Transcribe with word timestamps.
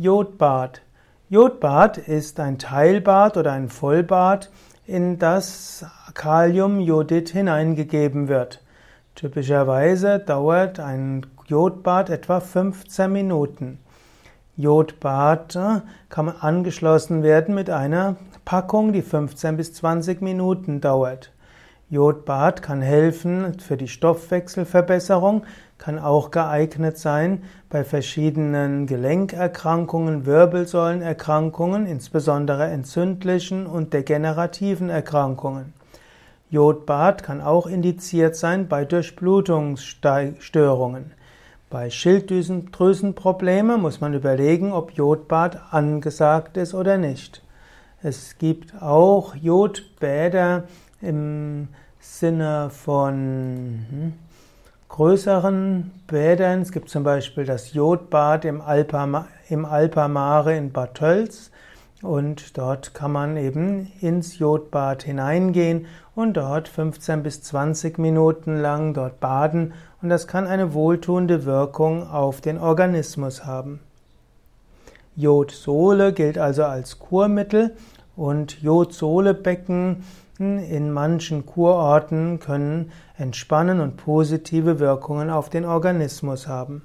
Jodbad. 0.00 0.80
Jodbad 1.28 1.98
ist 1.98 2.38
ein 2.38 2.60
Teilbad 2.60 3.36
oder 3.36 3.50
ein 3.50 3.68
Vollbad, 3.68 4.48
in 4.86 5.18
das 5.18 5.84
Kaliumjodid 6.14 7.30
hineingegeben 7.30 8.28
wird. 8.28 8.62
Typischerweise 9.16 10.20
dauert 10.20 10.78
ein 10.78 11.26
Jodbad 11.46 12.10
etwa 12.10 12.38
15 12.38 13.10
Minuten. 13.10 13.80
Jodbad 14.56 15.56
äh, 15.56 15.80
kann 16.10 16.28
angeschlossen 16.28 17.24
werden 17.24 17.56
mit 17.56 17.68
einer 17.68 18.14
Packung, 18.44 18.92
die 18.92 19.02
15 19.02 19.56
bis 19.56 19.74
20 19.74 20.22
Minuten 20.22 20.80
dauert. 20.80 21.32
Jodbad 21.90 22.60
kann 22.60 22.82
helfen 22.82 23.58
für 23.60 23.78
die 23.78 23.88
Stoffwechselverbesserung, 23.88 25.44
kann 25.78 25.98
auch 25.98 26.30
geeignet 26.30 26.98
sein 26.98 27.44
bei 27.70 27.82
verschiedenen 27.82 28.86
Gelenkerkrankungen, 28.86 30.26
Wirbelsäulenerkrankungen, 30.26 31.86
insbesondere 31.86 32.66
entzündlichen 32.66 33.66
und 33.66 33.94
degenerativen 33.94 34.90
Erkrankungen. 34.90 35.72
Jodbad 36.50 37.22
kann 37.22 37.40
auch 37.40 37.66
indiziert 37.66 38.36
sein 38.36 38.68
bei 38.68 38.84
Durchblutungsstörungen. 38.84 41.12
Bei 41.70 41.88
Schilddrüsenproblemen 41.88 43.80
muss 43.80 44.02
man 44.02 44.12
überlegen, 44.12 44.72
ob 44.72 44.92
Jodbad 44.92 45.72
angesagt 45.72 46.58
ist 46.58 46.74
oder 46.74 46.98
nicht. 46.98 47.42
Es 48.02 48.36
gibt 48.38 48.82
auch 48.82 49.34
Jodbäder 49.34 50.64
im 51.00 51.68
Sinne 52.00 52.70
von 52.70 53.14
hm, 53.90 54.12
größeren 54.88 55.90
Bädern. 56.06 56.62
Es 56.62 56.72
gibt 56.72 56.88
zum 56.88 57.04
Beispiel 57.04 57.44
das 57.44 57.72
Jodbad 57.72 58.44
im, 58.44 58.60
Alpa, 58.60 59.26
im 59.48 59.64
Alpamare 59.64 60.56
in 60.56 60.72
Bad 60.72 60.94
Tölz. 60.94 61.50
Und 62.00 62.56
dort 62.56 62.94
kann 62.94 63.10
man 63.10 63.36
eben 63.36 63.90
ins 64.00 64.38
Jodbad 64.38 65.02
hineingehen 65.02 65.86
und 66.14 66.36
dort 66.36 66.68
15 66.68 67.24
bis 67.24 67.42
20 67.42 67.98
Minuten 67.98 68.56
lang 68.56 68.94
dort 68.94 69.18
baden. 69.18 69.74
Und 70.00 70.08
das 70.08 70.28
kann 70.28 70.46
eine 70.46 70.74
wohltuende 70.74 71.44
Wirkung 71.44 72.08
auf 72.08 72.40
den 72.40 72.58
Organismus 72.58 73.44
haben. 73.44 73.80
Jodsohle 75.16 76.12
gilt 76.12 76.38
also 76.38 76.64
als 76.64 77.00
Kurmittel 77.00 77.74
und 78.18 78.60
Jodsohlebecken 78.60 80.02
in 80.38 80.90
manchen 80.90 81.46
Kurorten 81.46 82.40
können 82.40 82.90
entspannen 83.16 83.80
und 83.80 83.96
positive 83.96 84.80
Wirkungen 84.80 85.30
auf 85.30 85.48
den 85.48 85.64
Organismus 85.64 86.46
haben. 86.46 86.82